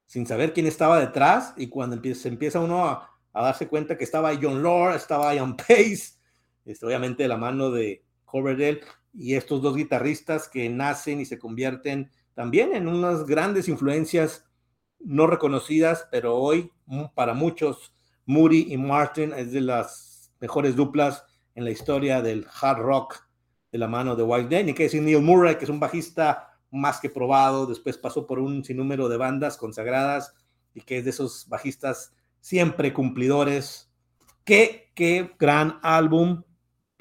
sin 0.08 0.26
saber 0.26 0.54
quién 0.54 0.66
estaba 0.66 1.00
detrás 1.00 1.54
y 1.56 1.68
cuando 1.68 1.96
empieza, 1.96 2.30
empieza 2.30 2.60
uno 2.60 2.86
a, 2.86 3.12
a 3.32 3.44
darse 3.44 3.68
cuenta 3.68 3.96
que 3.96 4.04
estaba 4.06 4.36
John 4.42 4.64
Lord, 4.64 4.96
estaba 4.96 5.36
Ian 5.36 5.56
Pace, 5.56 6.14
este, 6.66 6.86
obviamente 6.86 7.22
de 7.22 7.30
la 7.30 7.38
mano 7.38 7.70
de 7.70 8.04
Coverdale, 8.26 8.82
y 9.14 9.36
estos 9.36 9.62
dos 9.62 9.76
guitarristas 9.76 10.48
que 10.48 10.70
nacen 10.70 11.20
y 11.20 11.26
se 11.26 11.40
convierten 11.40 12.12
también 12.34 12.74
en 12.74 12.88
unas 12.88 13.26
grandes 13.26 13.68
influencias 13.68 14.46
no 15.00 15.28
reconocidas, 15.28 16.08
pero 16.12 16.38
hoy 16.38 16.72
mm, 16.86 17.06
para 17.14 17.34
muchos, 17.34 17.94
Moody 18.26 18.68
y 18.70 18.78
Martin 18.78 19.34
es 19.34 19.52
de 19.52 19.62
las 19.62 20.32
mejores 20.40 20.76
duplas 20.76 21.26
en 21.56 21.66
la 21.66 21.72
historia 21.72 22.22
del 22.22 22.48
hard 22.62 22.80
rock 22.80 23.28
de 23.72 23.78
la 23.78 23.88
mano 23.88 24.16
de 24.16 24.24
White 24.24 24.50
Day. 24.50 24.64
Ni 24.64 24.74
que 24.74 24.84
decir 24.84 25.02
Neil 25.02 25.22
Murray, 25.22 25.58
que 25.58 25.66
es 25.66 25.70
un 25.70 25.80
bajista 25.80 26.58
más 26.72 27.00
que 27.00 27.10
probado, 27.10 27.66
después 27.66 27.98
pasó 27.98 28.26
por 28.26 28.40
un 28.40 28.64
sinnúmero 28.64 29.10
de 29.10 29.18
bandas 29.18 29.58
consagradas 29.58 30.34
y 30.74 30.82
que 30.82 31.00
es 31.00 31.04
de 31.04 31.10
esos 31.10 31.48
bajistas 31.50 32.14
siempre 32.40 32.94
cumplidores. 32.94 33.92
Qué, 34.46 34.92
qué 34.96 35.32
gran 35.38 35.80
álbum, 35.82 36.44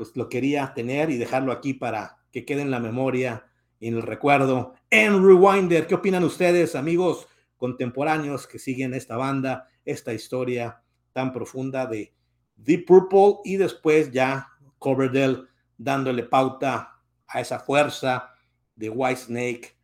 pues 0.00 0.16
lo 0.16 0.30
quería 0.30 0.72
tener 0.72 1.10
y 1.10 1.18
dejarlo 1.18 1.52
aquí 1.52 1.74
para 1.74 2.16
que 2.32 2.46
quede 2.46 2.62
en 2.62 2.70
la 2.70 2.80
memoria 2.80 3.44
y 3.78 3.88
en 3.88 3.96
el 3.96 4.02
recuerdo. 4.02 4.72
En 4.88 5.22
Rewinder, 5.22 5.86
¿qué 5.86 5.94
opinan 5.94 6.24
ustedes, 6.24 6.74
amigos 6.74 7.28
contemporáneos 7.58 8.46
que 8.46 8.58
siguen 8.58 8.94
esta 8.94 9.18
banda, 9.18 9.68
esta 9.84 10.14
historia 10.14 10.80
tan 11.12 11.34
profunda 11.34 11.84
de 11.84 12.14
Deep 12.56 12.86
Purple 12.86 13.40
y 13.44 13.58
después 13.58 14.10
ya 14.10 14.48
Coverdale 14.78 15.42
dándole 15.76 16.22
pauta 16.22 17.02
a 17.26 17.40
esa 17.42 17.58
fuerza 17.58 18.30
de 18.76 18.88
Whitesnake 18.88 19.76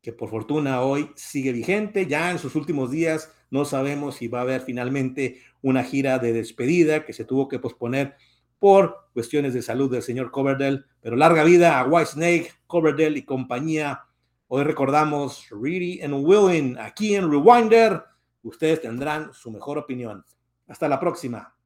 que 0.00 0.14
por 0.14 0.30
fortuna 0.30 0.80
hoy 0.80 1.10
sigue 1.14 1.52
vigente, 1.52 2.06
ya 2.06 2.30
en 2.30 2.38
sus 2.38 2.54
últimos 2.54 2.90
días 2.90 3.34
no 3.50 3.66
sabemos 3.66 4.14
si 4.14 4.28
va 4.28 4.38
a 4.38 4.42
haber 4.44 4.62
finalmente 4.62 5.42
una 5.60 5.84
gira 5.84 6.18
de 6.18 6.32
despedida 6.32 7.04
que 7.04 7.12
se 7.12 7.26
tuvo 7.26 7.48
que 7.48 7.58
posponer 7.58 8.16
por 8.58 9.08
cuestiones 9.12 9.54
de 9.54 9.62
salud 9.62 9.90
del 9.90 10.02
señor 10.02 10.30
Coverdale, 10.30 10.84
pero 11.00 11.16
larga 11.16 11.44
vida 11.44 11.78
a 11.78 11.84
White 11.84 12.12
Snake, 12.12 12.52
Coverdale 12.66 13.18
y 13.18 13.24
compañía. 13.24 14.04
Hoy 14.48 14.64
recordamos 14.64 15.46
Ready 15.50 16.00
and 16.02 16.14
Willing 16.14 16.78
aquí 16.78 17.14
en 17.14 17.30
Rewinder. 17.30 18.02
Ustedes 18.42 18.80
tendrán 18.82 19.32
su 19.32 19.50
mejor 19.50 19.78
opinión. 19.78 20.24
Hasta 20.66 20.88
la 20.88 20.98
próxima. 21.00 21.57